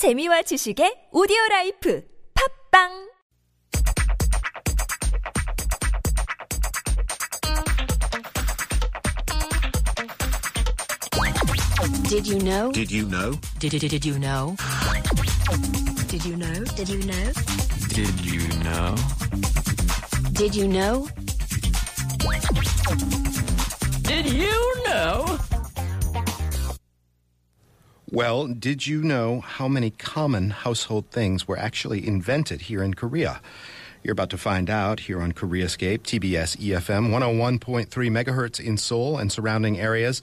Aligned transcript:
재미와 0.00 0.40
지식의 0.40 1.10
오디오 1.12 1.36
라이프 1.50 2.02
팝빵 2.72 2.88
Did 12.08 12.26
you 12.26 12.38
know? 12.38 12.72
Did 12.72 12.90
you 12.90 13.04
know? 13.04 13.36
Did, 13.58 13.72
did, 13.76 13.90
did 13.90 14.06
you 14.06 14.18
know? 14.18 14.56
Did 16.08 16.24
you 16.24 16.34
know? 16.34 16.64
Did 16.64 16.88
you 16.88 17.04
know? 17.04 17.32
Did 17.92 18.24
you 18.24 18.48
know? 18.64 18.96
Did 20.32 20.56
you 20.56 20.66
know? 20.66 21.04
Well, 28.12 28.48
did 28.48 28.88
you 28.88 29.04
know 29.04 29.40
how 29.40 29.68
many 29.68 29.90
common 29.90 30.50
household 30.50 31.04
things 31.12 31.46
were 31.46 31.56
actually 31.56 32.04
invented 32.04 32.62
here 32.62 32.82
in 32.82 32.94
Korea? 32.94 33.40
You're 34.02 34.14
about 34.14 34.30
to 34.30 34.38
find 34.38 34.68
out 34.68 34.98
here 35.00 35.22
on 35.22 35.30
Koreascape, 35.30 36.00
TBS 36.00 36.56
EFM 36.56 37.10
101.3 37.10 37.86
megahertz 37.88 38.58
in 38.58 38.78
Seoul 38.78 39.16
and 39.16 39.30
surrounding 39.30 39.78
areas. 39.78 40.22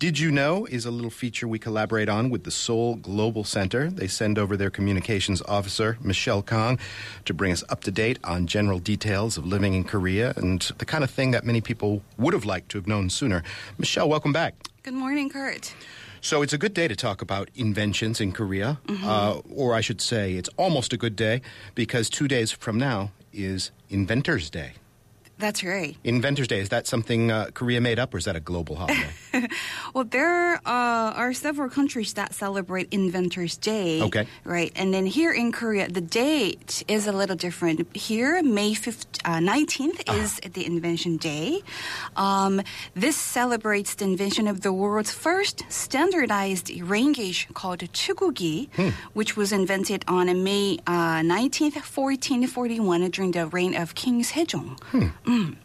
Did 0.00 0.18
You 0.18 0.32
Know 0.32 0.66
is 0.66 0.84
a 0.84 0.90
little 0.90 1.12
feature 1.12 1.46
we 1.46 1.60
collaborate 1.60 2.08
on 2.08 2.28
with 2.28 2.42
the 2.42 2.50
Seoul 2.50 2.96
Global 2.96 3.44
Center. 3.44 3.88
They 3.88 4.08
send 4.08 4.36
over 4.36 4.56
their 4.56 4.70
communications 4.70 5.42
officer, 5.42 5.98
Michelle 6.00 6.42
Kang, 6.42 6.80
to 7.24 7.32
bring 7.32 7.52
us 7.52 7.62
up 7.68 7.84
to 7.84 7.92
date 7.92 8.18
on 8.24 8.48
general 8.48 8.80
details 8.80 9.36
of 9.36 9.46
living 9.46 9.74
in 9.74 9.84
Korea 9.84 10.32
and 10.36 10.60
the 10.78 10.84
kind 10.84 11.04
of 11.04 11.10
thing 11.10 11.30
that 11.30 11.44
many 11.44 11.60
people 11.60 12.02
would 12.18 12.34
have 12.34 12.44
liked 12.44 12.70
to 12.70 12.78
have 12.78 12.88
known 12.88 13.10
sooner. 13.10 13.44
Michelle, 13.78 14.08
welcome 14.08 14.32
back. 14.32 14.56
Good 14.82 14.94
morning, 14.94 15.30
Kurt. 15.30 15.72
So 16.24 16.40
it's 16.40 16.52
a 16.52 16.58
good 16.58 16.72
day 16.72 16.86
to 16.86 16.94
talk 16.94 17.20
about 17.20 17.50
inventions 17.56 18.20
in 18.20 18.30
Korea, 18.30 18.78
uh, 19.02 19.40
or 19.50 19.74
I 19.74 19.80
should 19.80 20.00
say, 20.00 20.34
it's 20.34 20.48
almost 20.56 20.92
a 20.92 20.96
good 20.96 21.16
day 21.16 21.42
because 21.74 22.08
two 22.08 22.28
days 22.28 22.52
from 22.52 22.78
now 22.78 23.10
is 23.32 23.72
Inventors' 23.90 24.48
Day. 24.48 24.74
That's 25.42 25.64
right. 25.64 25.96
Inventors' 26.04 26.46
Day 26.46 26.60
is 26.60 26.68
that 26.68 26.86
something 26.86 27.32
uh, 27.32 27.50
Korea 27.52 27.80
made 27.80 27.98
up, 27.98 28.14
or 28.14 28.18
is 28.18 28.26
that 28.26 28.36
a 28.36 28.40
global 28.50 28.76
holiday? 28.76 29.10
Well, 29.94 30.04
there 30.04 30.54
uh, 30.64 31.20
are 31.22 31.32
several 31.34 31.68
countries 31.68 32.14
that 32.14 32.32
celebrate 32.32 32.86
Inventors' 32.92 33.56
Day. 33.58 34.00
Okay. 34.00 34.24
Right. 34.44 34.72
And 34.76 34.94
then 34.94 35.04
here 35.04 35.32
in 35.32 35.52
Korea, 35.52 35.88
the 35.88 36.00
date 36.00 36.82
is 36.88 37.06
a 37.06 37.12
little 37.12 37.36
different. 37.36 37.94
Here, 37.96 38.42
May 38.42 38.72
5th, 38.74 39.04
uh, 39.24 39.40
19th 39.40 40.00
Ah. 40.08 40.16
is 40.22 40.40
the 40.56 40.64
Invention 40.64 41.16
Day. 41.18 41.60
Um, 42.16 42.62
this 42.94 43.16
celebrates 43.16 43.94
the 43.96 44.04
invention 44.04 44.46
of 44.48 44.60
the 44.62 44.72
world's 44.72 45.12
first 45.12 45.64
standardized 45.68 46.70
rain 46.92 47.12
gauge 47.12 47.48
called 47.52 47.80
Chugugi, 47.92 48.68
Hmm. 48.76 48.90
which 49.18 49.36
was 49.36 49.50
invented 49.52 50.04
on 50.08 50.26
May 50.44 50.78
uh, 50.86 51.20
19th, 51.36 51.76
1441 51.84 53.10
during 53.10 53.32
the 53.32 53.46
reign 53.46 53.74
of 53.82 53.94
King 53.94 54.22
Sejong. 54.22 54.78
Mm. 55.32 55.56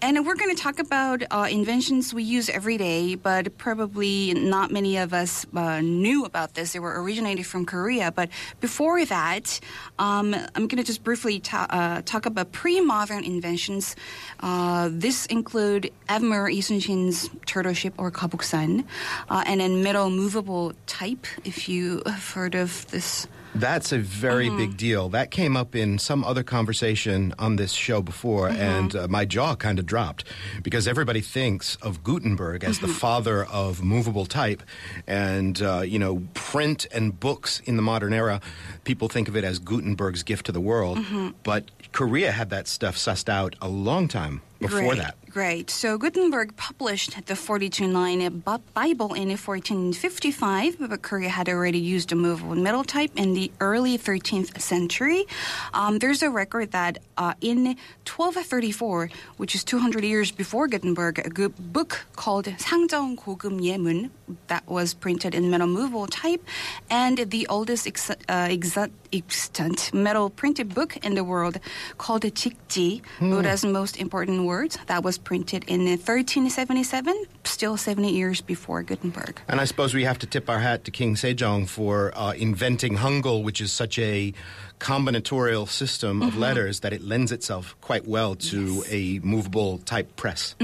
And 0.00 0.24
we're 0.24 0.36
going 0.36 0.54
to 0.54 0.62
talk 0.62 0.78
about 0.78 1.24
uh, 1.32 1.48
inventions 1.50 2.14
we 2.14 2.22
use 2.22 2.48
every 2.48 2.78
day, 2.78 3.16
but 3.16 3.58
probably 3.58 4.32
not 4.32 4.70
many 4.70 4.96
of 4.96 5.12
us 5.12 5.44
uh, 5.56 5.80
knew 5.80 6.24
about 6.24 6.54
this. 6.54 6.72
They 6.72 6.78
were 6.78 7.02
originated 7.02 7.44
from 7.44 7.66
Korea. 7.66 8.12
But 8.12 8.28
before 8.60 9.04
that, 9.06 9.58
um, 9.98 10.34
I'm 10.54 10.68
going 10.68 10.78
to 10.78 10.84
just 10.84 11.02
briefly 11.02 11.40
ta- 11.40 11.66
uh, 11.68 12.02
talk 12.02 12.26
about 12.26 12.52
pre-modern 12.52 13.24
inventions. 13.24 13.96
Uh, 14.38 14.88
this 14.92 15.26
include 15.26 15.90
Admiral 16.08 16.54
Lee 16.54 16.60
Sun-shin's 16.60 17.28
turtle 17.44 17.74
ship 17.74 17.94
or 17.98 18.12
geobukseon, 18.12 18.84
uh, 19.28 19.42
and 19.46 19.60
then 19.60 19.82
metal 19.82 20.10
movable 20.10 20.74
type. 20.86 21.26
If 21.44 21.68
you 21.68 22.02
have 22.06 22.30
heard 22.30 22.54
of 22.54 22.86
this. 22.92 23.26
That's 23.54 23.92
a 23.92 23.98
very 23.98 24.50
big 24.50 24.76
deal. 24.76 25.08
That 25.08 25.30
came 25.30 25.56
up 25.56 25.74
in 25.74 25.98
some 25.98 26.22
other 26.22 26.42
conversation 26.42 27.34
on 27.38 27.56
this 27.56 27.72
show 27.72 28.02
before, 28.02 28.48
and 28.48 28.94
uh, 28.94 29.08
my 29.08 29.24
jaw 29.24 29.56
kind 29.56 29.78
of 29.78 29.86
dropped 29.86 30.24
because 30.62 30.86
everybody 30.86 31.20
thinks 31.20 31.76
of 31.76 32.04
Gutenberg 32.04 32.62
as 32.62 32.78
the 32.78 32.88
father 32.88 33.44
of 33.46 33.82
movable 33.82 34.26
type 34.26 34.62
and, 35.06 35.60
uh, 35.60 35.80
you 35.80 35.98
know, 35.98 36.22
print 36.34 36.86
and 36.92 37.18
books 37.18 37.60
in 37.60 37.76
the 37.76 37.82
modern 37.82 38.12
era. 38.12 38.40
People 38.84 39.08
think 39.08 39.28
of 39.28 39.36
it 39.36 39.44
as 39.44 39.58
Gutenberg's 39.58 40.22
gift 40.22 40.46
to 40.46 40.52
the 40.52 40.60
world, 40.60 40.98
but 41.42 41.70
Korea 41.92 42.30
had 42.32 42.50
that 42.50 42.68
stuff 42.68 42.96
sussed 42.96 43.28
out 43.28 43.56
a 43.60 43.68
long 43.68 44.08
time 44.08 44.40
before 44.60 44.80
Great, 44.80 44.98
that. 44.98 45.16
Great. 45.29 45.71
So 45.71 45.97
Gutenberg 45.97 46.55
published 46.57 47.25
the 47.25 47.33
42-line 47.33 48.43
Bi- 48.45 48.57
Bible 48.75 49.13
in 49.15 49.29
1455, 49.29 50.77
but 50.79 51.01
Korea 51.01 51.29
had 51.29 51.49
already 51.49 51.79
used 51.79 52.11
a 52.11 52.15
movable 52.15 52.53
metal 52.55 52.83
type 52.83 53.09
in 53.15 53.33
the 53.33 53.51
early 53.59 53.97
13th 53.97 54.61
century. 54.61 55.25
Um, 55.73 55.97
there's 55.97 56.21
a 56.21 56.29
record 56.29 56.71
that 56.71 56.99
uh, 57.17 57.33
in 57.41 57.65
1234, 58.05 59.09
which 59.37 59.55
is 59.55 59.63
200 59.63 60.03
years 60.03 60.29
before 60.31 60.67
Gutenberg, 60.67 61.17
a 61.25 61.29
good 61.29 61.53
book 61.73 62.05
called 62.15 62.45
상정 62.45 63.15
고금 63.17 63.61
예문 63.61 64.11
that 64.47 64.63
was 64.67 64.93
printed 64.93 65.33
in 65.33 65.49
metal 65.49 65.67
movable 65.67 66.05
type, 66.07 66.43
and 66.91 67.17
the 67.29 67.47
oldest 67.49 67.87
ex- 67.87 68.09
uh, 68.09 68.15
exa- 68.29 68.91
extant 69.11 69.91
metal 69.93 70.29
printed 70.29 70.73
book 70.73 70.95
in 70.97 71.15
the 71.15 71.23
world 71.23 71.59
called 71.97 72.21
Jikji, 72.21 73.01
Buddha's 73.19 73.65
most 73.65 73.97
important 73.97 74.43
words, 74.45 74.77
that 74.87 75.03
was 75.03 75.16
printed 75.18 75.64
in 75.68 75.80
1377, 75.80 77.24
still 77.44 77.76
70 77.76 78.10
years 78.10 78.40
before 78.40 78.82
Gutenberg. 78.82 79.40
And 79.48 79.60
I 79.60 79.64
suppose 79.64 79.94
we 79.94 80.04
have 80.04 80.18
to 80.20 80.26
tip 80.26 80.48
our 80.48 80.58
hat 80.58 80.84
to 80.84 80.90
King 80.90 81.14
Sejong 81.14 81.68
for 81.68 82.12
uh, 82.16 82.32
inventing 82.32 82.96
Hangul, 82.96 83.42
which 83.42 83.60
is 83.60 83.72
such 83.72 83.98
a 83.98 84.32
combinatorial 84.80 85.68
system 85.68 86.22
of 86.22 86.36
letters 86.36 86.80
that 86.80 86.92
it 86.92 87.02
lends 87.02 87.32
itself 87.32 87.76
quite 87.80 88.06
well 88.06 88.34
to 88.36 88.84
a 88.88 89.18
movable 89.20 89.78
type 89.78 90.16
press. 90.16 90.54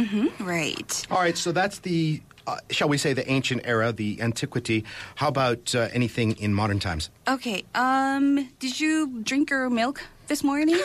Right. 0.41 1.07
All 1.11 1.19
right, 1.19 1.37
so 1.37 1.53
that's 1.53 1.81
the, 1.81 2.23
uh, 2.47 2.59
shall 2.71 2.89
we 2.89 2.97
say, 2.97 3.13
the 3.13 3.29
ancient 3.31 3.63
era, 3.65 3.93
the 3.93 4.23
antiquity. 4.23 4.85
How 5.17 5.29
about 5.29 5.75
uh, 5.75 5.89
anything 5.93 6.33
in 6.39 6.55
modern 6.55 6.79
times? 6.79 7.11
Okay. 7.27 7.65
Um, 7.75 8.49
did 8.61 8.79
you 8.79 9.21
drink 9.23 9.51
your 9.51 9.69
milk 9.69 10.03
this 10.29 10.43
morning? 10.43 10.77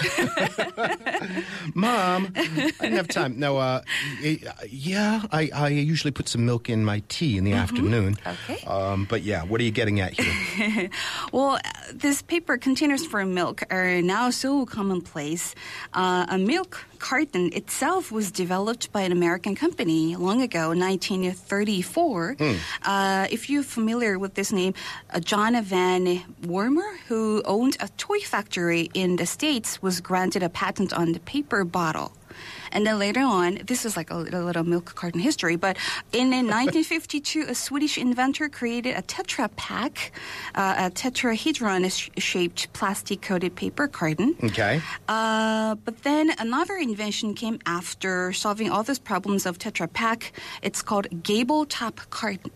Mom, 1.74 2.32
I 2.36 2.44
didn't 2.80 2.96
have 2.96 3.08
time. 3.08 3.40
No, 3.40 3.58
uh, 3.58 3.82
yeah, 4.70 5.24
I, 5.32 5.50
I 5.54 5.68
usually 5.70 6.12
put 6.12 6.28
some 6.28 6.46
milk 6.46 6.70
in 6.70 6.84
my 6.86 7.04
tea 7.10 7.38
in 7.38 7.44
the 7.44 7.54
afternoon. 7.54 8.18
Okay. 8.26 8.64
Um, 8.66 9.06
but 9.10 9.24
yeah, 9.24 9.44
what 9.44 9.62
are 9.62 9.64
you 9.64 9.72
getting 9.72 10.00
at 10.00 10.14
here? 10.14 10.90
Well, 11.32 11.60
these 11.94 12.22
paper 12.22 12.58
containers 12.58 13.06
for 13.06 13.24
milk 13.26 13.64
are 13.72 14.02
now 14.02 14.30
so 14.30 14.66
commonplace. 14.66 15.54
Uh, 15.94 16.26
a 16.30 16.38
milk 16.38 16.86
carton 17.00 17.52
itself 17.54 18.12
was 18.12 18.32
developed 18.32 18.92
by 18.92 19.02
an 19.02 19.12
American 19.12 19.56
company 19.56 20.16
long 20.16 20.42
ago, 20.42 20.70
1934. 20.70 22.36
Uh, 22.84 23.28
if 23.32 23.50
you're 23.50 23.64
familiar 23.64 24.20
with 24.20 24.34
this 24.34 24.52
name, 24.52 24.74
uh, 25.14 25.20
John 25.20 25.62
Van 25.64 26.24
Wormer, 26.44 26.98
who 27.08 27.42
owned 27.46 27.78
a 27.80 27.88
toy 27.98 28.20
factory 28.20 28.90
in 28.94 29.16
the 29.16 29.26
States, 29.30 29.82
was 29.82 30.02
granted 30.02 30.44
a 30.44 30.50
patent 30.50 30.92
on 30.94 31.14
the 31.14 31.20
paper 31.20 31.64
bottle. 31.64 32.12
And 32.72 32.86
then 32.86 33.00
later 33.00 33.22
on, 33.22 33.60
this 33.66 33.86
is 33.86 33.98
like 33.98 34.12
a 34.12 34.16
little, 34.16 34.44
little 34.44 34.64
milk 34.64 34.94
carton 34.96 35.20
history, 35.20 35.56
but 35.56 35.78
in 36.12 36.30
1952, 36.30 37.46
a 37.50 37.56
Swedish 37.56 37.98
inventor 37.98 38.50
created 38.50 38.96
a 38.96 39.02
Tetra 39.02 39.50
Pak, 39.56 40.12
uh, 40.56 40.76
a 40.78 40.92
tetrahedron 40.92 41.90
sh- 41.92 42.10
shaped 42.18 42.72
plastic 42.74 43.22
coated 43.22 43.56
paper 43.56 43.88
carton. 43.88 44.36
Okay. 44.44 44.82
Uh, 45.08 45.76
but 45.86 46.04
then 46.04 46.32
another 46.38 46.76
invention 46.76 47.34
came 47.34 47.60
after 47.66 48.32
solving 48.34 48.70
all 48.70 48.84
these 48.84 49.00
problems 49.00 49.46
of 49.46 49.58
Tetra 49.58 49.92
Pak. 49.92 50.32
It's 50.62 50.82
called 50.82 51.24
gable 51.24 51.66
top 51.66 52.00
carton. 52.10 52.52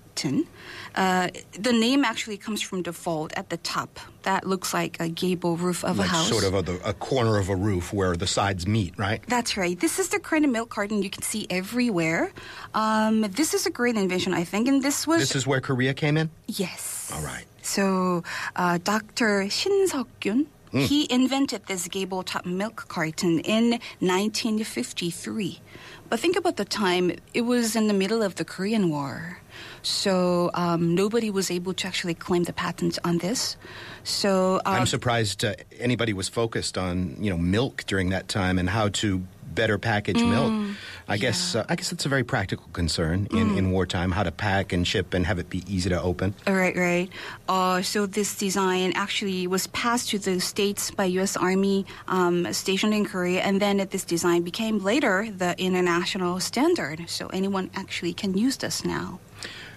Uh, 0.95 1.27
the 1.59 1.71
name 1.73 2.05
actually 2.05 2.37
comes 2.37 2.61
from 2.61 2.83
the 2.83 2.93
fold 2.93 3.33
at 3.35 3.49
the 3.49 3.57
top. 3.57 3.99
That 4.23 4.45
looks 4.47 4.73
like 4.73 4.99
a 4.99 5.09
gable 5.09 5.57
roof 5.57 5.83
of 5.83 5.97
Like 5.97 6.07
a 6.07 6.11
house. 6.11 6.29
sort 6.29 6.43
of 6.45 6.53
a, 6.53 6.89
a 6.89 6.93
corner 6.93 7.37
of 7.39 7.49
a 7.49 7.55
roof 7.55 7.91
where 7.91 8.15
the 8.15 8.27
sides 8.27 8.65
meet, 8.67 8.93
right? 8.97 9.21
That's 9.27 9.57
right. 9.57 9.77
This 9.79 9.99
is 9.99 10.09
the 10.09 10.19
kind 10.19 10.45
of 10.45 10.51
milk 10.51 10.69
carton 10.69 11.01
you 11.03 11.09
can 11.09 11.23
see 11.23 11.45
everywhere. 11.49 12.31
Um, 12.73 13.21
this 13.21 13.53
is 13.53 13.65
a 13.65 13.71
great 13.71 13.95
invention, 13.97 14.33
I 14.33 14.43
think, 14.45 14.67
and 14.67 14.81
this 14.83 15.05
was 15.07 15.19
This 15.19 15.35
is 15.35 15.45
where 15.47 15.61
Korea 15.61 15.93
came 15.93 16.15
in? 16.17 16.29
yes. 16.47 17.11
All 17.13 17.21
right. 17.21 17.45
So, 17.61 18.23
uh, 18.55 18.77
Dr. 18.83 19.49
Shin 19.49 19.87
Seok-gyun, 19.87 20.45
he 20.73 21.05
invented 21.11 21.67
this 21.67 21.87
gable 21.87 22.23
top 22.23 22.45
milk 22.47 22.87
carton 22.87 23.39
in 23.45 23.79
1953. 24.01 25.61
But 26.09 26.19
think 26.19 26.35
about 26.35 26.57
the 26.57 26.65
time; 26.65 27.11
it 27.33 27.41
was 27.41 27.75
in 27.75 27.87
the 27.87 27.93
middle 27.93 28.21
of 28.23 28.35
the 28.35 28.45
Korean 28.45 28.89
War, 28.89 29.39
so 29.81 30.51
um, 30.53 30.95
nobody 30.95 31.29
was 31.29 31.51
able 31.51 31.73
to 31.73 31.87
actually 31.87 32.13
claim 32.13 32.43
the 32.43 32.53
patent 32.53 32.99
on 33.03 33.17
this. 33.19 33.57
So, 34.03 34.57
uh, 34.65 34.69
I'm 34.69 34.85
surprised 34.85 35.45
uh, 35.45 35.55
anybody 35.79 36.13
was 36.13 36.29
focused 36.29 36.77
on, 36.77 37.17
you 37.19 37.29
know, 37.29 37.37
milk 37.37 37.83
during 37.87 38.09
that 38.09 38.27
time 38.27 38.59
and 38.59 38.69
how 38.69 38.89
to 38.89 39.23
better 39.53 39.77
packaged 39.77 40.25
milk. 40.25 40.75
I 41.07 41.17
guess 41.17 41.55
uh, 41.55 41.65
I 41.69 41.75
guess 41.75 41.91
it's 41.91 42.05
a 42.05 42.09
very 42.09 42.23
practical 42.23 42.65
concern 42.73 43.27
in, 43.31 43.57
in 43.57 43.71
wartime 43.71 44.11
how 44.11 44.23
to 44.23 44.31
pack 44.31 44.73
and 44.73 44.87
ship 44.87 45.13
and 45.13 45.25
have 45.25 45.39
it 45.39 45.49
be 45.49 45.63
easy 45.67 45.89
to 45.89 46.01
open. 46.01 46.33
Right, 46.47 46.75
right. 46.75 47.09
Uh, 47.47 47.81
so 47.81 48.05
this 48.05 48.35
design 48.35 48.93
actually 48.95 49.47
was 49.47 49.67
passed 49.67 50.09
to 50.09 50.19
the 50.19 50.39
states 50.39 50.91
by 50.91 51.05
U.S. 51.19 51.35
Army 51.37 51.85
um, 52.07 52.51
stationed 52.53 52.93
in 52.93 53.05
Korea, 53.05 53.41
and 53.41 53.61
then 53.61 53.77
this 53.91 54.05
design 54.05 54.41
became 54.43 54.79
later 54.79 55.29
the 55.29 55.59
international 55.59 56.39
standard. 56.39 57.09
So 57.09 57.27
anyone 57.27 57.69
actually 57.75 58.13
can 58.13 58.37
use 58.37 58.57
this 58.57 58.85
now. 58.85 59.19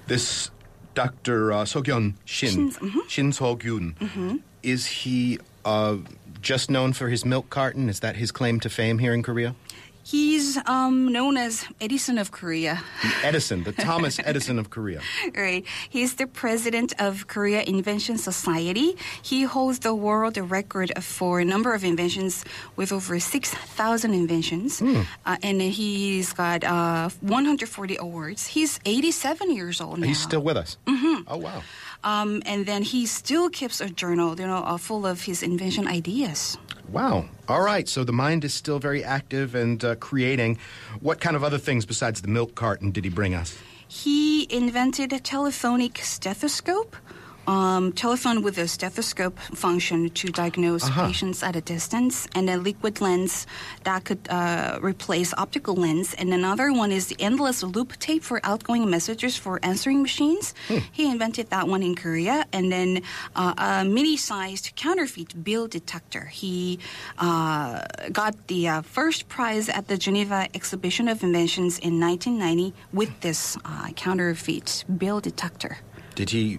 This 0.07 0.51
Dr. 0.95 1.53
Uh, 1.53 1.65
Sogyun 1.65 2.15
Shin, 2.25 2.71
Shin, 2.71 3.03
Shin 3.09 3.33
So-gyun, 3.33 4.41
is 4.63 4.87
he 4.87 5.39
uh, 5.65 5.97
just 6.41 6.71
known 6.71 6.93
for 6.93 7.09
his 7.09 7.25
milk 7.25 7.51
carton? 7.51 7.89
Is 7.89 8.01
that 8.01 8.17
his 8.17 8.31
claim 8.33 8.61
to 8.61 8.69
fame 8.71 8.99
here 8.99 9.13
in 9.13 9.23
Korea? 9.23 9.55
He's 10.07 10.57
um, 10.67 11.11
known 11.11 11.37
as 11.37 11.67
Edison 11.81 12.17
of 12.17 12.31
Korea. 12.31 12.81
Edison, 13.25 13.65
the 13.65 13.73
Thomas 13.73 14.21
Edison 14.25 14.57
of 14.61 14.71
Korea. 14.71 15.01
Right. 15.37 15.65
He's 15.91 16.15
the 16.15 16.29
president 16.29 16.95
of 17.01 17.27
Korea 17.27 17.63
Invention 17.63 18.17
Society. 18.17 18.97
He 19.23 19.43
holds 19.43 19.81
the 19.81 19.97
world 19.97 20.37
record 20.37 20.93
for 21.03 21.41
a 21.41 21.45
number 21.45 21.75
of 21.75 21.83
inventions 21.83 22.45
with 22.77 22.93
over 22.93 23.19
6,000 23.19 24.15
inventions. 24.15 24.81
Uh, 24.81 25.37
and 25.43 25.61
he's 25.61 26.33
got 26.33 26.63
uh, 26.63 27.09
140 27.23 27.97
awards. 27.99 28.47
He's 28.47 28.79
87 28.85 29.51
years 29.51 29.81
old 29.81 29.99
now. 29.99 30.07
He's 30.07 30.23
still 30.23 30.41
with 30.41 30.57
us. 30.57 30.79
Mm-hmm. 30.87 31.23
Oh, 31.27 31.39
wow. 31.39 31.63
Um, 32.05 32.43
and 32.47 32.67
then 32.67 32.83
he 32.83 33.07
still 33.07 33.51
keeps 33.51 33.81
a 33.81 33.89
journal, 33.89 34.39
you 34.39 34.47
know, 34.47 34.63
uh, 34.65 34.77
full 34.77 35.07
of 35.07 35.23
his 35.23 35.43
invention 35.43 35.87
ideas. 35.87 36.59
Wow. 36.89 37.27
All 37.49 37.63
right. 37.63 37.89
So 37.89 38.05
the 38.05 38.13
mind 38.13 38.45
is 38.45 38.55
still 38.55 38.79
very 38.79 39.03
active 39.03 39.55
and 39.55 39.85
uh, 39.85 39.97
creating. 39.97 40.59
What 41.01 41.21
kind 41.21 41.35
of 41.37 41.43
other 41.43 41.59
things 41.59 41.85
besides 41.85 42.23
the 42.23 42.29
milk 42.29 42.55
carton 42.55 42.93
did 42.93 43.05
he 43.05 43.11
bring 43.11 43.35
us? 43.35 43.59
He 43.89 44.47
invented 44.51 45.13
a 45.13 45.21
telephonic 45.21 45.99
stethoscope. 45.99 46.97
Um, 47.47 47.93
telephone 47.93 48.43
with 48.43 48.59
a 48.59 48.67
stethoscope 48.67 49.39
function 49.55 50.11
to 50.11 50.29
diagnose 50.29 50.85
Uh-huh. 50.85 51.07
patients 51.07 51.43
at 51.43 51.55
a 51.55 51.61
distance, 51.61 52.27
and 52.35 52.51
a 52.51 52.57
liquid 52.57 53.01
lens 53.01 53.47
that 53.85 54.05
could 54.05 54.19
uh, 54.29 54.79
replace 54.83 55.33
optical 55.39 55.75
lens. 55.77 56.13
And 56.19 56.35
another 56.35 56.73
one 56.73 56.91
is 56.91 57.07
the 57.07 57.17
endless 57.21 57.63
loop 57.63 57.99
tape 57.99 58.23
for 58.25 58.41
outgoing 58.43 58.91
messages 58.91 59.37
for 59.37 59.61
answering 59.63 60.03
machines. 60.03 60.55
Hmm. 60.69 60.79
He 60.93 61.05
invented 61.11 61.51
that 61.51 61.69
one 61.69 61.83
in 61.85 61.95
Korea, 61.95 62.47
and 62.53 62.73
then 62.73 63.03
uh, 63.37 63.55
a 63.59 63.85
mini-sized 63.85 64.73
counterfeit 64.75 65.45
bill 65.45 65.69
detector. 65.69 66.25
He 66.27 66.79
uh, 67.19 67.83
got 68.13 68.35
the 68.49 68.69
uh, 68.69 68.83
first 68.83 69.29
prize 69.29 69.69
at 69.69 69.87
the 69.89 69.97
Geneva 69.97 70.49
Exhibition 70.55 71.07
of 71.09 71.23
Inventions 71.23 71.79
in 71.79 72.01
1990 72.01 72.75
with 72.93 73.11
this 73.21 73.57
uh, 73.65 73.89
counterfeit 73.95 74.85
bill 74.99 75.21
detector. 75.21 75.79
Did 76.17 76.31
he. 76.31 76.59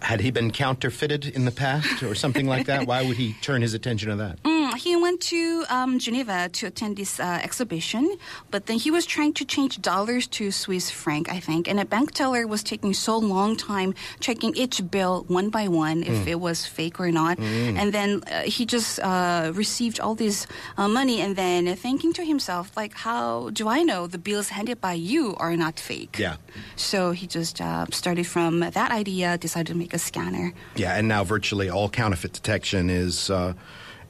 Had 0.00 0.20
he 0.20 0.30
been 0.30 0.50
counterfeited 0.50 1.26
in 1.26 1.44
the 1.44 1.50
past 1.50 2.02
or 2.02 2.14
something 2.14 2.46
like 2.46 2.66
that? 2.66 2.86
Why 2.86 3.02
would 3.06 3.16
he 3.16 3.34
turn 3.42 3.62
his 3.62 3.74
attention 3.74 4.08
to 4.10 4.16
that? 4.16 4.42
Mm, 4.42 4.57
he 4.76 4.96
went 4.96 5.20
to 5.32 5.64
um, 5.68 5.98
Geneva 5.98 6.48
to 6.52 6.66
attend 6.66 6.96
this 6.96 7.20
uh, 7.20 7.40
exhibition, 7.42 8.16
but 8.50 8.66
then 8.66 8.78
he 8.78 8.90
was 8.90 9.06
trying 9.06 9.32
to 9.34 9.44
change 9.44 9.80
dollars 9.80 10.26
to 10.28 10.50
Swiss 10.50 10.90
franc, 10.90 11.30
I 11.30 11.40
think, 11.40 11.68
and 11.68 11.78
a 11.80 11.84
bank 11.84 12.12
teller 12.12 12.46
was 12.46 12.62
taking 12.62 12.94
so 12.94 13.18
long 13.18 13.56
time 13.56 13.94
checking 14.20 14.54
each 14.56 14.82
bill 14.90 15.24
one 15.28 15.50
by 15.50 15.68
one 15.68 16.02
if 16.02 16.26
it 16.26 16.40
was 16.40 16.66
fake 16.66 17.00
or 17.00 17.10
not, 17.10 17.38
and 17.38 17.92
then 17.92 18.22
uh, 18.30 18.42
he 18.42 18.66
just 18.66 19.00
uh, 19.00 19.52
received 19.54 20.00
all 20.00 20.14
this 20.14 20.46
uh, 20.76 20.88
money, 20.88 21.20
and 21.20 21.36
then 21.36 21.74
thinking 21.76 22.12
to 22.12 22.24
himself, 22.24 22.76
like, 22.76 22.94
how 22.94 23.50
do 23.50 23.68
I 23.68 23.82
know 23.82 24.06
the 24.06 24.18
bills 24.18 24.48
handed 24.50 24.80
by 24.80 24.94
you 24.94 25.36
are 25.38 25.56
not 25.56 25.78
fake? 25.78 26.18
Yeah. 26.18 26.36
So 26.76 27.12
he 27.12 27.26
just 27.26 27.60
uh, 27.60 27.86
started 27.90 28.26
from 28.26 28.60
that 28.60 28.90
idea, 28.90 29.38
decided 29.38 29.72
to 29.72 29.78
make 29.78 29.94
a 29.94 29.98
scanner. 29.98 30.52
Yeah, 30.76 30.96
and 30.96 31.08
now 31.08 31.24
virtually 31.24 31.68
all 31.70 31.88
counterfeit 31.88 32.32
detection 32.32 32.90
is, 32.90 33.30
uh, 33.30 33.54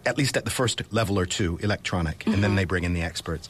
at 0.08 0.16
least 0.19 0.37
at 0.37 0.44
the 0.44 0.50
first 0.50 0.82
level 0.90 1.19
or 1.19 1.26
two, 1.26 1.58
electronic, 1.62 2.26
and 2.26 2.43
then 2.43 2.55
they 2.56 2.64
bring 2.64 2.84
in 2.84 2.94
the 2.94 3.02
experts. 3.02 3.49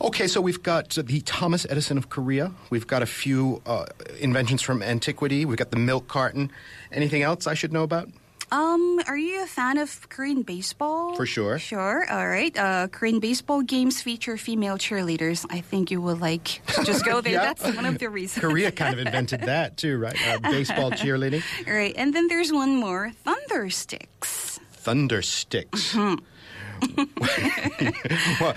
Okay, 0.00 0.28
so 0.28 0.40
we've 0.40 0.62
got 0.62 0.90
the 0.90 1.20
Thomas 1.22 1.66
Edison 1.68 1.98
of 1.98 2.08
Korea. 2.08 2.52
We've 2.70 2.86
got 2.86 3.02
a 3.02 3.06
few 3.06 3.60
uh, 3.66 3.86
inventions 4.20 4.62
from 4.62 4.80
antiquity. 4.82 5.44
We've 5.44 5.58
got 5.58 5.70
the 5.70 5.76
milk 5.78 6.06
carton. 6.06 6.50
Anything 6.92 7.22
else 7.22 7.46
I 7.48 7.54
should 7.54 7.72
know 7.72 7.82
about? 7.82 8.08
Um, 8.50 9.00
are 9.06 9.18
you 9.18 9.42
a 9.42 9.46
fan 9.46 9.76
of 9.76 10.08
Korean 10.08 10.40
baseball? 10.42 11.14
For 11.16 11.26
sure. 11.26 11.58
Sure. 11.58 12.06
All 12.10 12.26
right. 12.28 12.56
Uh, 12.56 12.86
Korean 12.88 13.20
baseball 13.20 13.60
games 13.60 14.00
feature 14.00 14.38
female 14.38 14.78
cheerleaders. 14.78 15.44
I 15.50 15.60
think 15.60 15.90
you 15.90 16.00
will 16.00 16.16
like 16.16 16.62
to 16.68 16.84
just 16.84 17.04
go 17.04 17.20
there. 17.20 17.32
Yeah. 17.38 17.52
That's 17.52 17.76
one 17.76 17.84
of 17.84 17.98
the 17.98 18.08
reasons. 18.08 18.40
Korea 18.40 18.70
kind 18.72 18.94
of 18.94 19.00
invented 19.06 19.42
that 19.42 19.76
too, 19.76 19.98
right? 19.98 20.16
Uh, 20.26 20.38
baseball 20.38 20.90
cheerleading. 21.02 21.42
All 21.68 21.74
right. 21.74 21.92
And 21.98 22.14
then 22.14 22.28
there's 22.28 22.50
one 22.52 22.76
more 22.76 23.10
thunder 23.24 23.68
sticks. 23.68 24.47
Thunder 24.78 25.22
sticks. 25.22 25.94
Mm-hmm. 25.94 26.24
Well, 28.40 28.54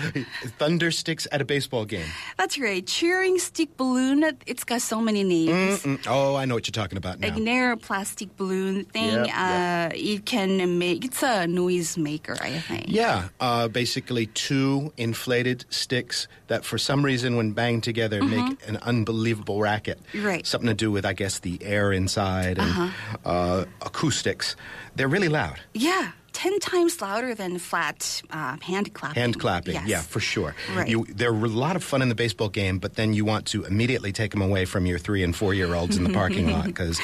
thunder 0.58 0.92
sticks 0.92 1.28
at 1.32 1.42
a 1.42 1.46
baseball 1.46 1.86
game. 1.86 2.06
That's 2.38 2.60
right. 2.60 2.86
Cheering 2.86 3.38
stick 3.40 3.76
balloon. 3.78 4.24
It's 4.46 4.64
got 4.64 4.82
so 4.82 5.02
many 5.02 5.24
names. 5.24 5.84
Mm, 5.84 6.06
Oh, 6.08 6.36
I 6.36 6.46
know 6.46 6.56
what 6.56 6.68
you're 6.68 6.72
talking 6.84 6.98
about 6.98 7.20
now. 7.20 7.30
Like 7.30 7.38
narrow 7.38 7.76
plastic 7.78 8.36
balloon 8.38 8.86
thing. 8.86 9.26
Yep, 9.26 9.28
uh, 9.36 9.90
It 9.94 10.26
can 10.26 10.78
make, 10.80 11.06
it's 11.06 11.24
a 11.24 11.48
noise 11.48 11.98
maker, 11.98 12.38
I 12.42 12.60
think. 12.60 12.86
Yeah, 12.88 13.30
uh, 13.40 13.68
basically 13.68 14.28
two 14.28 14.92
inflated 14.98 15.66
sticks 15.70 16.28
that, 16.48 16.66
for 16.66 16.78
some 16.78 17.04
reason, 17.06 17.36
when 17.38 17.52
banged 17.52 17.84
together, 17.84 18.22
make 18.24 18.58
an 18.68 18.78
unbelievable 18.78 19.62
racket. 19.62 20.00
Mm-hmm. 20.14 20.26
Right. 20.26 20.46
Something 20.48 20.68
to 20.68 20.74
do 20.74 20.92
with, 20.92 21.06
I 21.06 21.14
guess, 21.14 21.40
the 21.40 21.60
air 21.64 21.92
inside 21.92 22.58
and 22.60 22.92
uh 23.26 23.66
acoustics. 23.82 24.56
They're 24.96 25.08
really 25.08 25.30
loud. 25.30 25.60
Yeah. 25.74 26.12
10 26.34 26.60
times 26.60 27.02
louder 27.02 27.36
than 27.36 27.60
flat 27.60 28.22
uh, 28.32 28.58
hand 28.62 28.94
clapping. 28.94 29.22
Hand 29.22 29.40
clapping, 29.40 29.74
Yes. 29.74 29.88
yeah, 29.88 30.02
for 30.02 30.20
sure. 30.20 30.56
Right. 30.76 30.88
You, 30.88 31.06
they're 31.10 31.30
a 31.34 31.48
lot 31.48 31.76
of 31.76 31.84
fun 31.84 32.02
in 32.02 32.10
the 32.10 32.16
baseball 32.16 32.50
game, 32.50 32.80
but 32.80 32.96
then 32.96 33.14
you 33.14 33.26
want 33.26 33.46
to 33.48 33.64
immediately 33.66 34.12
take 34.12 34.32
them 34.32 34.42
away 34.42 34.66
from 34.66 34.86
your 34.86 34.98
three 35.00 35.24
and 35.24 35.36
four 35.36 35.54
year 35.54 35.74
olds 35.76 35.98
in 35.98 36.04
the 36.04 36.14
parking 36.14 36.50
lot 36.52 36.66
because 36.72 37.00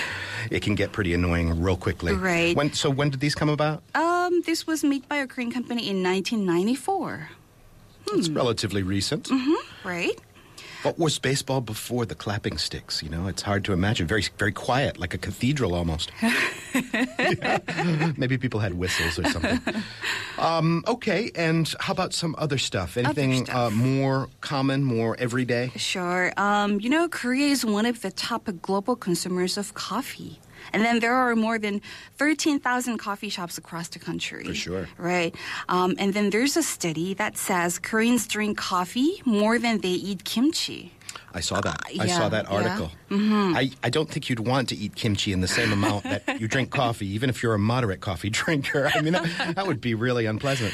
it 0.50 0.62
can 0.62 0.76
get 0.76 0.92
pretty 0.94 1.14
annoying 1.14 1.62
real 1.62 1.78
quickly. 1.78 2.14
Right. 2.14 2.56
When, 2.56 2.72
so 2.74 2.90
when 2.90 3.10
did 3.10 3.20
these 3.20 3.36
come 3.36 3.50
about? 3.50 3.84
Um, 3.96 4.42
this 4.46 4.66
was 4.66 4.84
made 4.84 5.08
by 5.10 5.18
a 5.18 5.28
Korean 5.28 5.52
company 5.52 5.90
in 5.90 6.02
1994. 6.04 7.30
It's 8.14 8.30
relatively 8.30 8.84
recent. 8.84 9.30
Right? 9.84 10.18
What 10.84 11.00
was 11.00 11.20
baseball 11.20 11.62
before 11.62 12.06
the 12.06 12.16
clapping 12.16 12.58
sticks? 12.58 13.02
You 13.02 13.10
know, 13.10 13.28
it's 13.28 13.42
hard 13.42 13.66
to 13.66 13.74
imagine. 13.74 14.08
Very, 14.08 14.26
very 14.38 14.52
quiet, 14.52 14.98
like 14.98 15.14
a 15.14 15.18
cathedral 15.18 15.76
almost. 15.76 16.12
Yeah. 17.20 18.14
Maybe 18.18 18.38
people 18.38 18.60
had 18.60 18.76
whistles 18.76 19.18
or 19.18 19.24
something. 19.30 19.60
Um, 20.38 20.84
okay, 20.88 21.32
and 21.36 21.74
how 21.80 21.92
about 21.92 22.14
some 22.14 22.36
other 22.38 22.60
stuff? 22.60 22.98
Anything 22.98 23.46
stuff. 23.46 23.56
Uh, 23.56 23.70
more 23.72 24.30
common, 24.42 24.84
more 24.84 25.16
everyday? 25.20 25.72
Sure. 25.76 26.32
Um, 26.38 26.80
you 26.80 26.90
know, 26.90 27.10
Korea 27.10 27.48
is 27.48 27.66
one 27.66 27.86
of 27.88 28.02
the 28.02 28.12
top 28.12 28.48
global 28.62 28.96
consumers 28.96 29.58
of 29.58 29.74
coffee. 29.74 30.40
And 30.74 30.84
then 30.84 31.00
there 31.00 31.14
are 31.14 31.36
more 31.36 31.60
than 31.60 31.82
13,000 32.18 32.98
coffee 32.98 33.30
shops 33.30 33.58
across 33.58 33.90
the 33.90 34.00
country. 34.00 34.46
For 34.46 34.54
sure. 34.54 34.90
Right. 34.98 35.36
Um, 35.70 35.96
and 35.98 36.14
then 36.14 36.30
there's 36.30 36.58
a 36.58 36.64
study 36.64 37.14
that 37.16 37.38
says 37.38 37.80
Koreans 37.80 38.28
drink 38.28 38.58
coffee 38.58 39.22
more 39.26 39.60
than 39.60 39.80
they 39.80 39.90
eat 39.90 40.24
kimchi. 40.24 40.94
I 41.34 41.40
saw 41.40 41.62
that. 41.62 41.76
Uh, 41.86 42.02
I 42.02 42.06
yeah, 42.06 42.18
saw 42.18 42.30
that 42.30 42.46
yeah. 42.50 42.56
article. 42.56 42.92
I, 43.12 43.72
I 43.84 43.90
don't 43.90 44.10
think 44.10 44.30
you'd 44.30 44.40
want 44.40 44.70
to 44.70 44.76
eat 44.76 44.96
kimchi 44.96 45.32
in 45.32 45.42
the 45.42 45.48
same 45.48 45.72
amount 45.72 46.04
that 46.04 46.40
you 46.42 46.48
drink 46.48 46.72
coffee, 46.72 47.08
even 47.08 47.30
if 47.30 47.44
you're 47.44 47.54
a 47.54 47.60
moderate 47.60 48.02
coffee 48.02 48.30
drinker. 48.42 48.90
I 48.94 49.02
mean, 49.02 49.14
that, 49.14 49.56
that 49.56 49.68
would 49.68 49.82
be 49.82 49.94
really 49.94 50.26
unpleasant. 50.26 50.74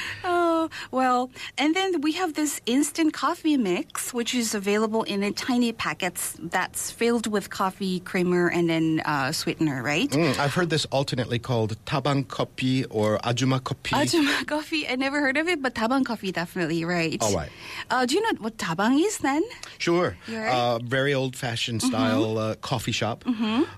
Well, 0.92 1.30
and 1.58 1.75
then 1.75 2.01
we 2.01 2.13
have 2.13 2.34
this 2.34 2.62
instant 2.65 3.13
coffee 3.13 3.58
mix, 3.58 4.13
which 4.13 4.34
is 4.36 4.53
available 4.56 5.03
in 5.03 5.24
a 5.24 5.32
tiny 5.32 5.72
packets 5.72 6.36
that's 6.39 6.92
filled 6.92 7.27
with 7.27 7.50
coffee, 7.50 8.00
creamer, 8.01 8.48
and 8.50 8.70
then 8.70 9.01
uh, 9.06 9.32
sweetener, 9.32 9.82
right? 9.84 10.10
Mm, 10.10 10.38
I've 10.39 10.53
heard 10.53 10.70
this 10.70 10.86
alternately 10.92 11.39
called 11.39 11.77
tabang 11.86 12.25
kopi 12.25 12.86
or 12.89 13.18
ajuma 13.20 13.60
kopi. 13.62 13.92
Ajuma 13.98 14.46
coffee, 14.53 14.88
I 14.88 14.96
never 14.96 15.20
heard 15.20 15.38
of 15.38 15.48
it, 15.48 15.62
but 15.62 15.74
tabang 15.75 16.06
coffee 16.06 16.32
definitely, 16.32 16.86
right? 16.86 17.18
All 17.22 17.34
right. 17.34 17.50
Uh, 17.89 18.06
do 18.06 18.15
you 18.15 18.22
know 18.22 18.38
what 18.39 18.58
tabang 18.58 19.00
is 19.03 19.18
then? 19.20 19.44
Sure. 19.77 20.15
You're 20.27 20.48
Uh, 20.50 20.80
very 20.80 21.13
old 21.13 21.36
fashioned 21.36 21.82
Mm-hmm. 21.82 21.89
style 21.89 22.38
uh, 22.38 22.56
coffee 22.62 22.92
shop. 22.92 23.25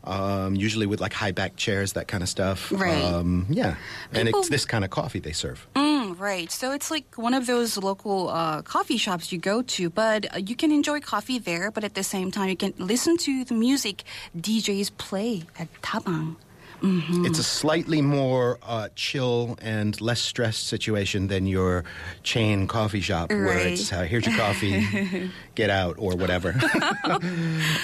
Um, 0.04 0.56
usually 0.56 0.86
with 0.86 1.00
like 1.02 1.14
high 1.14 1.32
back 1.32 1.56
chairs, 1.56 1.94
that 1.94 2.08
kind 2.08 2.22
of 2.24 2.30
stuff. 2.30 2.72
Right. 2.72 3.02
Um, 3.04 3.46
yeah. 3.50 3.76
and 4.14 4.28
it's 4.30 4.50
this 4.50 4.66
kind 4.66 4.84
of 4.84 4.90
coffee 4.92 5.20
they 5.20 5.32
serve. 5.32 5.66
Mm, 5.76 6.05
right. 6.18 6.52
So 6.52 6.72
it's 6.72 6.90
like 6.90 7.16
one 7.16 7.34
of 7.34 7.46
those 7.46 7.78
local 7.78 8.30
uh, 8.30 8.62
coffee 8.62 8.98
shops 8.98 9.32
you 9.32 9.38
go 9.38 9.62
to, 9.62 9.90
but 9.90 10.34
uh, 10.34 10.40
you 10.40 10.56
can 10.56 10.72
enjoy 10.72 11.00
coffee 11.00 11.40
there, 11.40 11.72
but 11.72 11.84
at 11.84 11.94
the 11.94 12.04
same 12.04 12.32
time, 12.32 12.50
you 12.50 12.58
can 12.58 12.74
listen 12.78 13.18
to 13.18 13.44
the 13.46 13.54
music 13.54 14.04
DJs 14.38 14.98
play 14.98 15.44
at 15.60 15.68
tabang. 15.82 16.36
It's 16.82 17.40
a 17.40 17.44
slightly 17.44 18.02
more 18.02 18.60
uh, 18.64 18.90
chill 18.96 19.58
and 19.62 20.00
less 20.02 20.22
stressed 20.22 20.68
situation 20.68 21.28
than 21.28 21.48
your 21.48 21.84
chain 22.24 22.68
coffee 22.68 23.02
shop 23.02 23.30
where 23.30 23.58
it's 23.58 23.92
uh, 23.92 24.04
here's 24.04 24.26
your 24.26 24.36
coffee, 24.38 25.30
get 25.56 25.70
out 25.70 25.96
or 25.98 26.16
whatever. 26.16 26.56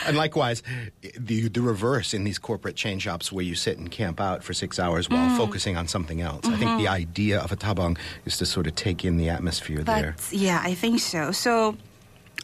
and 0.05 0.17
likewise, 0.17 0.63
the 1.17 1.47
the 1.49 1.61
reverse 1.61 2.13
in 2.13 2.23
these 2.23 2.37
corporate 2.39 2.75
chain 2.75 2.99
shops 2.99 3.31
where 3.31 3.43
you 3.45 3.55
sit 3.55 3.77
and 3.77 3.89
camp 3.91 4.19
out 4.19 4.43
for 4.43 4.53
six 4.53 4.79
hours 4.79 5.09
while 5.09 5.21
Mm. 5.21 5.37
focusing 5.37 5.77
on 5.77 5.87
something 5.87 6.19
else. 6.21 6.45
I 6.47 6.57
think 6.57 6.79
the 6.79 6.87
idea 6.87 7.39
of 7.39 7.51
a 7.51 7.55
tabang 7.55 7.97
is 8.25 8.37
to 8.39 8.45
sort 8.45 8.67
of 8.67 8.75
take 8.75 9.05
in 9.05 9.17
the 9.17 9.29
atmosphere 9.29 9.83
there. 9.83 10.15
Yeah, 10.31 10.59
I 10.63 10.73
think 10.73 10.99
so. 10.99 11.31
So. 11.31 11.77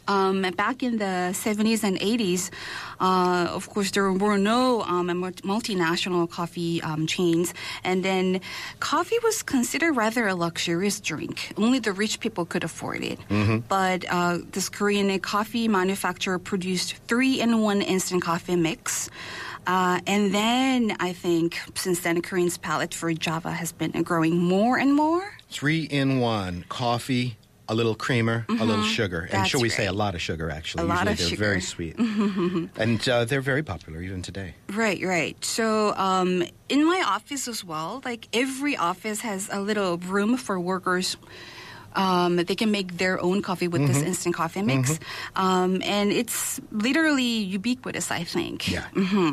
Um, 0.08 0.42
back 0.56 0.82
in 0.82 0.98
the 0.98 1.32
70s 1.32 1.84
and 1.84 1.98
80s, 2.00 2.50
uh, 3.00 3.46
of 3.50 3.68
course, 3.68 3.90
there 3.92 4.10
were 4.12 4.38
no 4.38 4.82
um, 4.82 5.08
multinational 5.08 6.28
coffee 6.28 6.82
um, 6.82 7.06
chains. 7.06 7.54
And 7.84 8.04
then 8.04 8.40
coffee 8.80 9.18
was 9.22 9.42
considered 9.42 9.92
rather 9.92 10.26
a 10.26 10.34
luxurious 10.34 10.98
drink. 11.00 11.52
Only 11.56 11.78
the 11.78 11.92
rich 11.92 12.20
people 12.20 12.44
could 12.46 12.64
afford 12.64 13.04
it. 13.04 13.18
But 13.68 14.04
uh, 14.08 14.38
this 14.52 14.68
Korean 14.68 15.18
coffee 15.20 15.68
manufacturer 15.68 16.38
produced 16.38 16.94
three 17.06 17.40
in 17.40 17.60
one 17.60 17.82
instant 17.82 18.22
coffee 18.22 18.56
mix. 18.56 19.10
Uh, 19.66 20.00
and 20.06 20.34
then 20.34 20.96
I 20.98 21.12
think 21.12 21.60
since 21.74 22.00
then, 22.00 22.22
Korean's 22.22 22.56
palate 22.56 22.94
for 22.94 23.12
Java 23.12 23.52
has 23.52 23.70
been 23.72 23.92
growing 24.02 24.38
more 24.38 24.78
and 24.78 24.94
more. 24.94 25.22
Three 25.50 25.82
in 25.82 26.20
one 26.20 26.64
coffee, 26.70 27.36
a 27.68 27.74
little 27.74 27.94
creamer, 27.94 28.46
a 28.48 28.64
little 28.64 28.82
sugar. 28.82 29.20
And 29.20 29.28
Mm-hmm. 29.28 29.36
That's 29.38 29.50
shall 29.50 29.60
we 29.60 29.68
say 29.68 29.86
a 29.86 29.92
lot 29.92 30.14
of 30.14 30.20
sugar, 30.22 30.50
actually? 30.50 30.84
A 30.84 30.86
lot 30.86 31.06
Usually 31.06 31.12
of 31.12 31.18
they're 31.18 31.28
sugar. 31.28 31.44
very 31.44 31.60
sweet. 31.60 31.98
and 32.76 33.08
uh, 33.08 33.24
they're 33.26 33.40
very 33.42 33.62
popular 33.62 34.00
even 34.02 34.22
today. 34.22 34.54
Right, 34.72 35.02
right. 35.04 35.36
So, 35.44 35.94
um, 35.96 36.42
in 36.68 36.84
my 36.86 37.02
office 37.06 37.46
as 37.48 37.62
well, 37.64 38.00
like 38.04 38.28
every 38.32 38.76
office 38.76 39.20
has 39.20 39.48
a 39.52 39.60
little 39.60 39.98
room 39.98 40.36
for 40.36 40.58
workers. 40.58 41.16
Um, 41.94 42.36
they 42.36 42.54
can 42.54 42.70
make 42.70 42.96
their 42.98 43.20
own 43.20 43.42
coffee 43.42 43.66
with 43.66 43.86
this 43.86 44.02
instant 44.02 44.34
coffee 44.34 44.62
mix, 44.62 45.00
um, 45.34 45.82
and 45.82 46.12
it's 46.12 46.60
literally 46.70 47.22
ubiquitous. 47.42 48.10
I 48.10 48.24
think. 48.24 48.70
Yeah. 48.70 48.86
hmm 48.94 49.32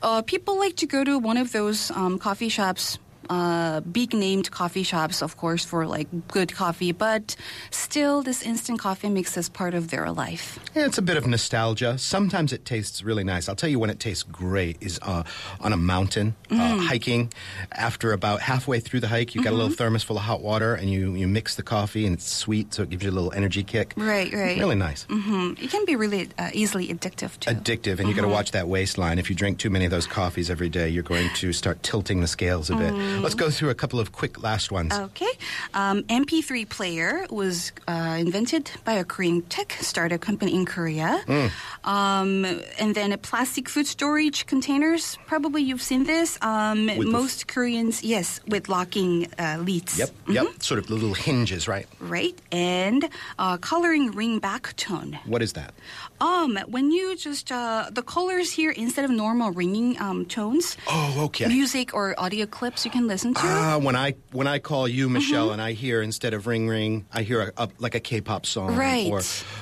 Uh, 0.00 0.22
people 0.22 0.58
like 0.58 0.76
to 0.76 0.86
go 0.86 1.02
to 1.02 1.18
one 1.18 1.36
of 1.36 1.50
those 1.50 1.90
um, 1.90 2.18
coffee 2.18 2.48
shops. 2.50 2.98
Uh, 3.30 3.80
big 3.80 4.14
named 4.14 4.50
coffee 4.50 4.82
shops, 4.82 5.22
of 5.22 5.36
course, 5.36 5.64
for 5.64 5.86
like 5.86 6.08
good 6.28 6.54
coffee, 6.54 6.92
but 6.92 7.36
still, 7.70 8.22
this 8.22 8.42
instant 8.42 8.78
coffee 8.80 9.08
mix 9.10 9.36
is 9.36 9.48
part 9.48 9.74
of 9.74 9.88
their 9.90 10.10
life. 10.10 10.58
Yeah, 10.74 10.86
it's 10.86 10.98
a 10.98 11.02
bit 11.02 11.16
of 11.16 11.26
nostalgia. 11.26 11.98
Sometimes 11.98 12.52
it 12.52 12.64
tastes 12.64 13.02
really 13.02 13.24
nice. 13.24 13.48
I'll 13.48 13.56
tell 13.56 13.68
you 13.68 13.78
when 13.78 13.90
it 13.90 14.00
tastes 14.00 14.22
great 14.22 14.76
is 14.80 14.98
uh, 15.02 15.24
on 15.60 15.72
a 15.72 15.76
mountain, 15.76 16.34
uh, 16.50 16.54
Mm. 16.54 16.86
hiking. 16.86 17.32
After 17.72 18.12
about 18.12 18.40
halfway 18.40 18.80
through 18.80 19.00
the 19.00 19.08
hike, 19.08 19.34
you 19.34 19.42
got 19.42 19.50
a 19.50 19.52
Mm-hmm. 19.52 19.60
little 19.60 19.76
thermos 19.76 20.02
full 20.02 20.16
of 20.16 20.22
hot 20.24 20.40
water 20.42 20.74
and 20.74 20.90
you, 20.90 21.14
you 21.14 21.26
mix 21.28 21.54
the 21.56 21.62
coffee 21.62 22.06
and 22.06 22.14
it's 22.14 22.30
sweet, 22.30 22.72
so 22.74 22.82
it 22.82 22.90
gives 22.90 23.04
you 23.04 23.10
a 23.10 23.12
little 23.18 23.32
energy 23.34 23.62
kick. 23.62 23.92
Right, 23.96 24.32
right. 24.32 24.58
Really 24.58 24.76
nice. 24.76 25.04
hmm 25.10 25.52
It 25.60 25.70
can 25.70 25.84
be 25.84 25.96
really 25.96 26.28
uh, 26.38 26.50
easily 26.54 26.88
addictive 26.88 27.38
too. 27.40 27.50
Addictive, 27.50 27.98
and 28.00 28.08
you 28.08 28.14
got 28.14 28.22
to 28.22 28.28
watch 28.28 28.52
that 28.52 28.68
waistline. 28.68 29.18
If 29.18 29.28
you 29.30 29.36
drink 29.36 29.58
too 29.58 29.70
many 29.70 29.84
of 29.84 29.90
those 29.90 30.06
coffees 30.06 30.48
every 30.50 30.68
day, 30.68 30.88
you're 30.88 31.02
going 31.02 31.28
to 31.36 31.52
start 31.52 31.82
tilting 31.82 32.20
the 32.20 32.26
scales 32.26 32.70
a 32.70 32.76
bit. 32.76 32.94
Mm. 33.18 33.22
Let's 33.22 33.34
go 33.34 33.50
through 33.50 33.70
a 33.70 33.74
couple 33.74 33.98
of 34.00 34.12
quick 34.12 34.42
last 34.42 34.70
ones. 34.70 34.92
Okay. 34.92 35.30
Um, 35.74 36.02
MP3 36.04 36.68
player 36.68 37.26
was 37.30 37.72
uh, 37.88 38.16
invented 38.18 38.70
by 38.84 38.92
a 38.94 39.04
Korean 39.04 39.42
tech 39.42 39.72
startup 39.80 40.20
company 40.20 40.54
in 40.54 40.64
Korea. 40.64 41.20
Mm. 41.26 41.50
Um, 41.84 42.44
and 42.78 42.94
then 42.94 43.12
a 43.12 43.18
plastic 43.18 43.68
food 43.68 43.86
storage 43.86 44.46
containers. 44.46 45.18
Probably 45.26 45.62
you've 45.62 45.82
seen 45.82 46.04
this. 46.04 46.38
Um, 46.42 46.86
the 46.86 46.92
f- 47.00 47.04
most 47.06 47.48
Koreans, 47.48 48.02
yes, 48.04 48.40
with 48.46 48.68
locking 48.68 49.26
uh, 49.38 49.58
lids. 49.60 49.98
Yep, 49.98 50.10
yep. 50.28 50.46
Sort 50.62 50.78
of 50.78 50.86
the 50.86 50.94
little 50.94 51.14
hinges, 51.14 51.66
right? 51.68 51.86
Right. 52.00 52.38
And 52.52 53.08
uh, 53.38 53.56
coloring 53.58 54.12
ring 54.12 54.38
back 54.38 54.76
tone. 54.76 55.18
What 55.26 55.42
is 55.42 55.54
that? 55.54 55.74
Um, 56.20 56.58
when 56.66 56.90
you 56.90 57.16
just 57.16 57.50
uh, 57.52 57.90
the 57.92 58.02
colors 58.02 58.50
here 58.52 58.70
instead 58.72 59.04
of 59.04 59.10
normal 59.10 59.50
ringing 59.52 60.00
um, 60.00 60.26
tones, 60.26 60.76
Oh, 60.88 61.14
okay. 61.26 61.46
music 61.46 61.94
or 61.94 62.14
audio 62.18 62.44
clips 62.46 62.84
you 62.84 62.90
can 62.90 63.06
listen 63.08 63.34
to. 63.34 63.40
Ah, 63.42 63.78
when 63.82 63.96
I 63.96 64.14
when 64.32 64.46
I 64.46 64.58
call 64.58 64.84
Mm-hmm. 64.86 64.96
you 64.98 65.08
Michelle 65.08 65.50
and 65.50 65.60
I 65.60 65.72
hear 65.72 66.00
instead 66.02 66.34
of 66.34 66.46
ring 66.46 66.68
ring, 66.68 67.04
I 67.12 67.22
hear 67.22 67.52
a, 67.56 67.64
a, 67.64 67.68
like 67.78 67.94
a 67.94 68.00
K-pop 68.00 68.46
song 68.46 68.76
Right. 68.76 69.10
or 69.10 69.20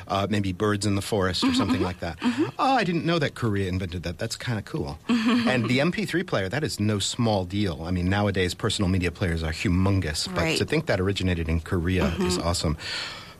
uh, 0.09 0.27
maybe 0.29 0.53
Birds 0.53 0.85
in 0.85 0.95
the 0.95 1.03
Forest 1.03 1.45
or 1.45 1.55
something 1.55 1.81
like 1.83 2.01
that. 2.01 2.19
Oh, 2.59 2.75
I 2.75 2.85
didn't 2.85 3.05
know 3.07 3.19
that 3.19 3.35
Korea 3.35 3.69
invented 3.69 4.03
that. 4.03 4.19
That's 4.19 4.37
kind 4.37 4.59
of 4.59 4.65
cool. 4.67 4.99
And 5.09 5.69
the 5.69 5.79
MP3 5.79 6.27
player, 6.27 6.49
that 6.49 6.63
is 6.65 6.79
no 6.79 6.99
small 6.99 7.45
deal. 7.45 7.83
I 7.85 7.91
mean, 7.91 8.09
nowadays 8.11 8.55
personal 8.55 8.89
media 8.91 9.11
players 9.11 9.43
are 9.43 9.53
humongous, 9.53 10.27
but 10.27 10.43
Right. 10.43 10.59
to 10.59 10.65
think 10.65 10.87
that 10.87 11.01
originated 11.01 11.49
in 11.49 11.61
Korea 11.61 12.15
is 12.21 12.37
awesome. 12.39 12.77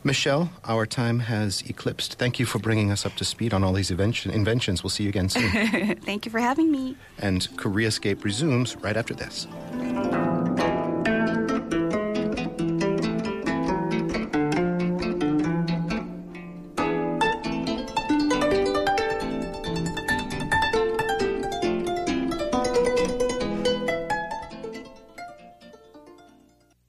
Michelle, 0.03 0.49
our 0.63 0.85
time 0.85 1.19
has 1.19 1.61
eclipsed. 1.67 2.13
Thank 2.13 2.39
you 2.39 2.45
for 2.45 2.59
bringing 2.59 2.91
us 2.91 3.05
up 3.05 3.15
to 3.15 3.25
speed 3.25 3.53
on 3.53 3.63
all 3.63 3.73
these 3.73 3.91
invention, 3.91 4.31
inventions. 4.31 4.81
We'll 4.83 4.89
see 4.91 5.03
you 5.03 5.09
again 5.09 5.27
soon. 5.27 5.49
Thank 6.05 6.25
you 6.25 6.31
for 6.31 6.39
having 6.39 6.71
me. 6.71 6.95
and 7.19 7.41
Koreascape 7.57 8.23
resumes 8.23 8.75
right 8.77 8.95
after 8.95 9.13
this. 9.13 9.47